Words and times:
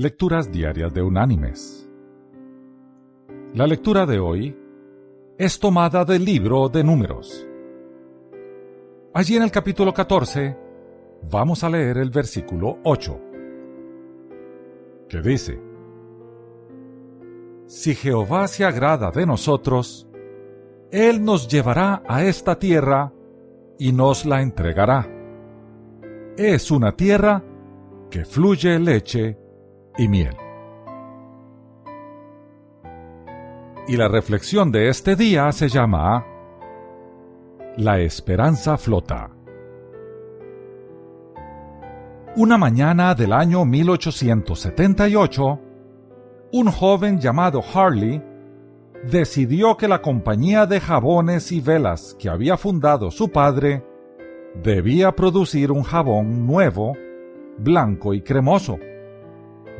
Lecturas 0.00 0.52
Diarias 0.52 0.94
de 0.94 1.02
Unánimes. 1.02 1.90
La 3.52 3.66
lectura 3.66 4.06
de 4.06 4.20
hoy 4.20 4.56
es 5.36 5.58
tomada 5.58 6.04
del 6.04 6.24
libro 6.24 6.68
de 6.68 6.84
Números. 6.84 7.44
Allí 9.12 9.34
en 9.34 9.42
el 9.42 9.50
capítulo 9.50 9.92
14 9.92 10.56
vamos 11.28 11.64
a 11.64 11.68
leer 11.68 11.98
el 11.98 12.10
versículo 12.10 12.78
8, 12.84 13.20
que 15.08 15.20
dice, 15.20 15.60
Si 17.66 17.96
Jehová 17.96 18.46
se 18.46 18.64
agrada 18.64 19.10
de 19.10 19.26
nosotros, 19.26 20.08
Él 20.92 21.24
nos 21.24 21.48
llevará 21.48 22.04
a 22.06 22.22
esta 22.22 22.56
tierra 22.56 23.12
y 23.80 23.90
nos 23.90 24.26
la 24.26 24.42
entregará. 24.42 25.08
Es 26.36 26.70
una 26.70 26.94
tierra 26.94 27.42
que 28.08 28.24
fluye 28.24 28.78
leche 28.78 29.47
y 29.98 30.08
miel. 30.08 30.36
Y 33.88 33.96
la 33.96 34.08
reflexión 34.08 34.70
de 34.70 34.88
este 34.88 35.16
día 35.16 35.50
se 35.52 35.68
llama 35.68 36.24
La 37.76 37.98
esperanza 38.00 38.78
flota. 38.78 39.30
Una 42.36 42.56
mañana 42.56 43.14
del 43.14 43.32
año 43.32 43.64
1878, 43.64 45.60
un 46.52 46.70
joven 46.70 47.18
llamado 47.18 47.60
Harley 47.74 48.22
decidió 49.10 49.76
que 49.76 49.88
la 49.88 50.00
compañía 50.00 50.66
de 50.66 50.80
jabones 50.80 51.50
y 51.50 51.60
velas 51.60 52.14
que 52.18 52.28
había 52.28 52.56
fundado 52.56 53.10
su 53.10 53.30
padre 53.30 53.84
debía 54.62 55.12
producir 55.12 55.72
un 55.72 55.82
jabón 55.82 56.46
nuevo, 56.46 56.92
blanco 57.58 58.14
y 58.14 58.22
cremoso 58.22 58.78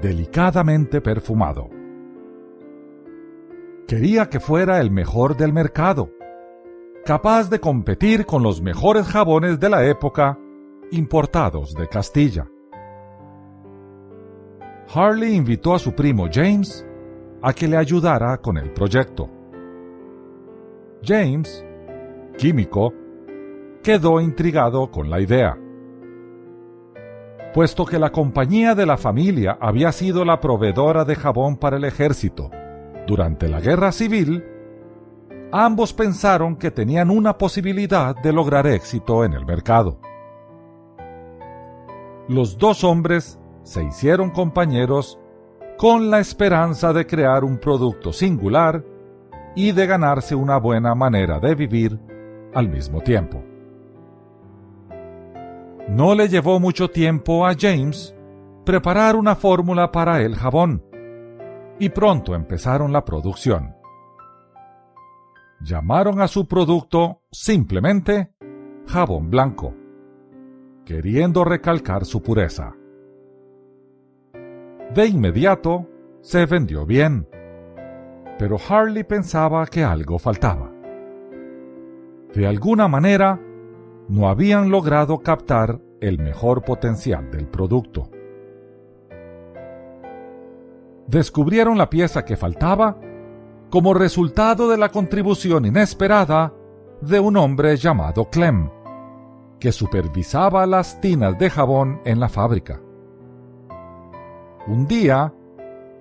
delicadamente 0.00 1.00
perfumado. 1.00 1.70
Quería 3.86 4.28
que 4.28 4.40
fuera 4.40 4.80
el 4.80 4.90
mejor 4.90 5.36
del 5.36 5.52
mercado, 5.52 6.10
capaz 7.04 7.48
de 7.48 7.60
competir 7.60 8.26
con 8.26 8.42
los 8.42 8.60
mejores 8.60 9.06
jabones 9.06 9.60
de 9.60 9.70
la 9.70 9.84
época 9.84 10.38
importados 10.90 11.72
de 11.74 11.88
Castilla. 11.88 12.48
Harley 14.92 15.34
invitó 15.34 15.74
a 15.74 15.78
su 15.78 15.94
primo 15.94 16.26
James 16.32 16.86
a 17.42 17.52
que 17.52 17.68
le 17.68 17.76
ayudara 17.76 18.38
con 18.38 18.56
el 18.56 18.72
proyecto. 18.72 19.28
James, 21.02 21.64
químico, 22.38 22.92
quedó 23.82 24.20
intrigado 24.20 24.90
con 24.90 25.10
la 25.10 25.20
idea 25.20 25.56
puesto 27.56 27.86
que 27.86 27.98
la 27.98 28.10
compañía 28.10 28.74
de 28.74 28.84
la 28.84 28.98
familia 28.98 29.56
había 29.58 29.90
sido 29.90 30.26
la 30.26 30.40
proveedora 30.40 31.06
de 31.06 31.16
jabón 31.16 31.56
para 31.56 31.78
el 31.78 31.84
ejército. 31.84 32.50
Durante 33.06 33.48
la 33.48 33.62
guerra 33.62 33.92
civil, 33.92 34.44
ambos 35.52 35.94
pensaron 35.94 36.56
que 36.56 36.70
tenían 36.70 37.08
una 37.08 37.38
posibilidad 37.38 38.14
de 38.14 38.34
lograr 38.34 38.66
éxito 38.66 39.24
en 39.24 39.32
el 39.32 39.46
mercado. 39.46 39.98
Los 42.28 42.58
dos 42.58 42.84
hombres 42.84 43.40
se 43.62 43.84
hicieron 43.84 44.32
compañeros 44.32 45.18
con 45.78 46.10
la 46.10 46.20
esperanza 46.20 46.92
de 46.92 47.06
crear 47.06 47.42
un 47.42 47.56
producto 47.56 48.12
singular 48.12 48.84
y 49.54 49.72
de 49.72 49.86
ganarse 49.86 50.34
una 50.34 50.58
buena 50.58 50.94
manera 50.94 51.40
de 51.40 51.54
vivir 51.54 51.98
al 52.52 52.68
mismo 52.68 53.00
tiempo. 53.00 53.42
No 55.88 56.14
le 56.14 56.28
llevó 56.28 56.58
mucho 56.58 56.88
tiempo 56.88 57.46
a 57.46 57.54
James 57.58 58.14
preparar 58.64 59.14
una 59.14 59.36
fórmula 59.36 59.92
para 59.92 60.20
el 60.22 60.34
jabón, 60.34 60.82
y 61.78 61.88
pronto 61.90 62.34
empezaron 62.34 62.92
la 62.92 63.04
producción. 63.04 63.76
Llamaron 65.60 66.20
a 66.20 66.26
su 66.26 66.48
producto 66.48 67.22
simplemente 67.30 68.32
jabón 68.86 69.30
blanco, 69.30 69.74
queriendo 70.84 71.44
recalcar 71.44 72.04
su 72.04 72.20
pureza. 72.22 72.74
De 74.92 75.06
inmediato 75.06 75.88
se 76.20 76.46
vendió 76.46 76.84
bien, 76.84 77.28
pero 78.38 78.56
Harley 78.68 79.04
pensaba 79.04 79.64
que 79.66 79.84
algo 79.84 80.18
faltaba. 80.18 80.72
De 82.34 82.46
alguna 82.46 82.88
manera, 82.88 83.40
no 84.08 84.28
habían 84.28 84.70
logrado 84.70 85.20
captar 85.20 85.80
el 86.00 86.18
mejor 86.18 86.62
potencial 86.62 87.30
del 87.30 87.46
producto. 87.46 88.10
Descubrieron 91.06 91.78
la 91.78 91.88
pieza 91.88 92.24
que 92.24 92.36
faltaba 92.36 92.98
como 93.70 93.94
resultado 93.94 94.68
de 94.68 94.76
la 94.76 94.90
contribución 94.90 95.64
inesperada 95.64 96.52
de 97.00 97.20
un 97.20 97.36
hombre 97.36 97.76
llamado 97.76 98.28
Clem, 98.30 98.70
que 99.60 99.72
supervisaba 99.72 100.66
las 100.66 101.00
tinas 101.00 101.38
de 101.38 101.50
jabón 101.50 102.00
en 102.04 102.20
la 102.20 102.28
fábrica. 102.28 102.80
Un 104.66 104.86
día, 104.86 105.32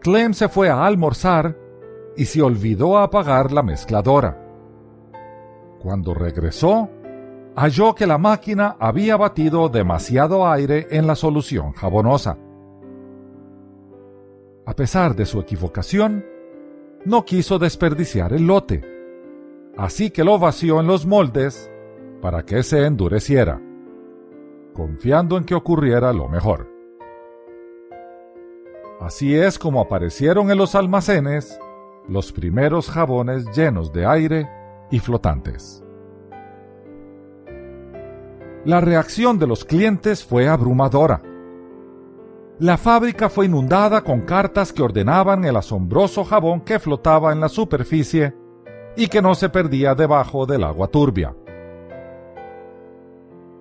Clem 0.00 0.32
se 0.32 0.48
fue 0.48 0.70
a 0.70 0.86
almorzar 0.86 1.56
y 2.16 2.24
se 2.24 2.40
olvidó 2.40 2.98
apagar 2.98 3.52
la 3.52 3.62
mezcladora. 3.62 4.42
Cuando 5.80 6.14
regresó, 6.14 6.88
halló 7.56 7.94
que 7.94 8.06
la 8.06 8.18
máquina 8.18 8.76
había 8.78 9.16
batido 9.16 9.68
demasiado 9.70 10.46
aire 10.46 10.86
en 10.90 11.06
la 11.06 11.14
solución 11.14 11.72
jabonosa. 11.72 12.38
A 14.66 14.74
pesar 14.74 15.16
de 15.16 15.24
su 15.24 15.40
equivocación, 15.40 16.24
no 17.04 17.24
quiso 17.24 17.58
desperdiciar 17.58 18.34
el 18.34 18.46
lote, 18.46 18.84
así 19.76 20.10
que 20.10 20.22
lo 20.22 20.38
vació 20.38 20.80
en 20.80 20.86
los 20.86 21.06
moldes 21.06 21.70
para 22.20 22.44
que 22.44 22.62
se 22.62 22.84
endureciera, 22.84 23.60
confiando 24.74 25.38
en 25.38 25.44
que 25.44 25.54
ocurriera 25.54 26.12
lo 26.12 26.28
mejor. 26.28 26.70
Así 29.00 29.34
es 29.34 29.58
como 29.58 29.80
aparecieron 29.80 30.50
en 30.50 30.58
los 30.58 30.74
almacenes 30.74 31.58
los 32.08 32.32
primeros 32.32 32.90
jabones 32.90 33.46
llenos 33.56 33.92
de 33.92 34.06
aire 34.06 34.48
y 34.90 34.98
flotantes. 34.98 35.85
La 38.66 38.80
reacción 38.80 39.38
de 39.38 39.46
los 39.46 39.64
clientes 39.64 40.24
fue 40.24 40.48
abrumadora. 40.48 41.22
La 42.58 42.76
fábrica 42.76 43.28
fue 43.28 43.46
inundada 43.46 44.02
con 44.02 44.22
cartas 44.22 44.72
que 44.72 44.82
ordenaban 44.82 45.44
el 45.44 45.54
asombroso 45.54 46.24
jabón 46.24 46.62
que 46.62 46.80
flotaba 46.80 47.32
en 47.32 47.38
la 47.38 47.48
superficie 47.48 48.34
y 48.96 49.06
que 49.06 49.22
no 49.22 49.36
se 49.36 49.50
perdía 49.50 49.94
debajo 49.94 50.46
del 50.46 50.64
agua 50.64 50.88
turbia. 50.88 51.32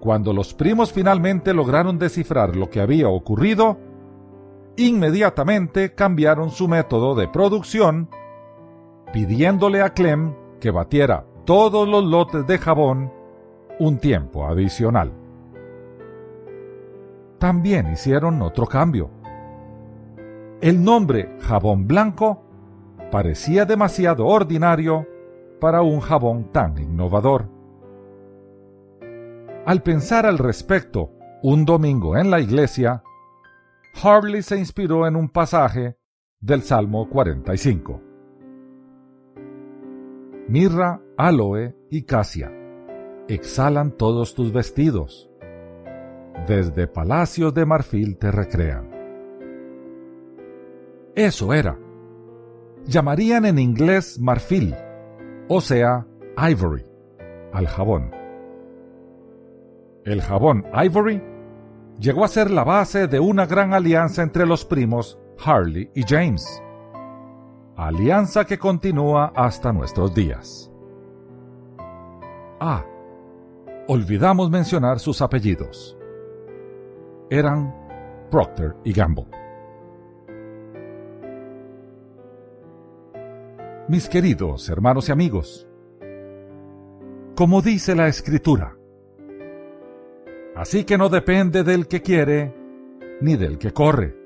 Cuando 0.00 0.32
los 0.32 0.54
primos 0.54 0.90
finalmente 0.90 1.52
lograron 1.52 1.98
descifrar 1.98 2.56
lo 2.56 2.70
que 2.70 2.80
había 2.80 3.10
ocurrido, 3.10 3.76
inmediatamente 4.78 5.94
cambiaron 5.94 6.50
su 6.50 6.66
método 6.66 7.14
de 7.14 7.28
producción, 7.28 8.08
pidiéndole 9.12 9.82
a 9.82 9.92
Clem 9.92 10.34
que 10.60 10.70
batiera 10.70 11.26
todos 11.44 11.86
los 11.86 12.02
lotes 12.04 12.46
de 12.46 12.56
jabón 12.56 13.23
un 13.78 13.98
tiempo 13.98 14.46
adicional. 14.46 15.12
También 17.38 17.92
hicieron 17.92 18.40
otro 18.42 18.66
cambio. 18.66 19.10
El 20.60 20.82
nombre 20.82 21.36
jabón 21.40 21.86
blanco 21.86 22.42
parecía 23.10 23.64
demasiado 23.64 24.26
ordinario 24.26 25.06
para 25.60 25.82
un 25.82 26.00
jabón 26.00 26.52
tan 26.52 26.78
innovador. 26.78 27.48
Al 29.66 29.82
pensar 29.82 30.26
al 30.26 30.38
respecto 30.38 31.10
un 31.42 31.64
domingo 31.64 32.16
en 32.16 32.30
la 32.30 32.40
iglesia, 32.40 33.02
Harley 34.02 34.42
se 34.42 34.58
inspiró 34.58 35.06
en 35.06 35.16
un 35.16 35.28
pasaje 35.28 35.96
del 36.40 36.62
Salmo 36.62 37.08
45. 37.08 38.00
Mirra, 40.48 41.00
aloe 41.16 41.74
y 41.90 42.02
casia 42.02 42.63
exhalan 43.28 43.92
todos 43.92 44.34
tus 44.34 44.52
vestidos. 44.52 45.30
Desde 46.46 46.86
palacios 46.86 47.54
de 47.54 47.64
marfil 47.64 48.18
te 48.18 48.30
recrean. 48.30 48.90
Eso 51.14 51.54
era. 51.54 51.78
Llamarían 52.86 53.46
en 53.46 53.58
inglés 53.58 54.18
marfil, 54.20 54.74
o 55.48 55.60
sea, 55.60 56.06
ivory, 56.36 56.84
al 57.52 57.66
jabón. 57.66 58.10
El 60.04 60.20
jabón 60.20 60.66
ivory 60.74 61.22
llegó 61.98 62.24
a 62.24 62.28
ser 62.28 62.50
la 62.50 62.64
base 62.64 63.06
de 63.06 63.20
una 63.20 63.46
gran 63.46 63.72
alianza 63.72 64.22
entre 64.22 64.44
los 64.44 64.64
primos 64.64 65.18
Harley 65.42 65.90
y 65.94 66.02
James. 66.02 66.62
Alianza 67.76 68.44
que 68.44 68.58
continúa 68.58 69.32
hasta 69.34 69.72
nuestros 69.72 70.14
días. 70.14 70.70
Ah, 72.60 72.84
olvidamos 73.86 74.50
mencionar 74.50 74.98
sus 74.98 75.20
apellidos. 75.20 75.96
Eran 77.30 77.74
Procter 78.30 78.74
y 78.84 78.92
Gamble. 78.92 79.26
Mis 83.88 84.08
queridos 84.08 84.68
hermanos 84.70 85.08
y 85.08 85.12
amigos, 85.12 85.68
como 87.34 87.60
dice 87.60 87.94
la 87.94 88.08
escritura, 88.08 88.76
así 90.56 90.84
que 90.84 90.96
no 90.96 91.10
depende 91.10 91.64
del 91.64 91.86
que 91.86 92.00
quiere 92.00 92.54
ni 93.20 93.36
del 93.36 93.58
que 93.58 93.72
corre, 93.72 94.16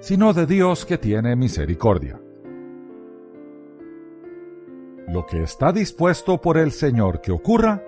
sino 0.00 0.34
de 0.34 0.44
Dios 0.44 0.84
que 0.84 0.98
tiene 0.98 1.34
misericordia. 1.34 2.20
Lo 5.08 5.24
que 5.24 5.42
está 5.42 5.72
dispuesto 5.72 6.38
por 6.38 6.58
el 6.58 6.70
Señor 6.70 7.22
que 7.22 7.32
ocurra, 7.32 7.82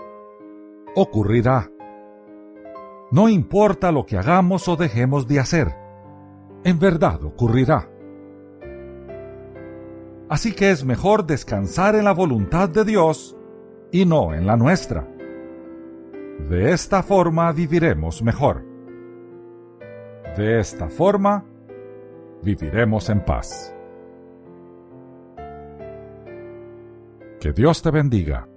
ocurrirá. 0.95 1.71
No 3.11 3.29
importa 3.29 3.91
lo 3.93 4.07
que 4.07 4.17
hagamos 4.17 4.69
o 4.69 4.77
dejemos 4.77 5.27
de 5.27 5.41
hacer, 5.41 5.75
en 6.65 6.79
verdad 6.79 7.25
ocurrirá. 7.25 7.89
Así 10.29 10.53
que 10.53 10.71
es 10.71 10.85
mejor 10.85 11.27
descansar 11.27 11.97
en 11.97 12.05
la 12.05 12.13
voluntad 12.13 12.69
de 12.69 12.85
Dios 12.85 13.37
y 13.91 14.05
no 14.05 14.33
en 14.33 14.47
la 14.47 14.57
nuestra. 14.57 15.09
De 16.49 16.71
esta 16.73 17.03
forma 17.03 17.51
viviremos 17.53 18.23
mejor. 18.23 18.65
De 20.37 20.61
esta 20.61 20.89
forma 20.89 21.45
viviremos 22.43 23.11
en 23.11 23.25
paz. 23.25 23.75
Que 27.41 27.53
Dios 27.53 27.83
te 27.83 27.91
bendiga. 27.91 28.50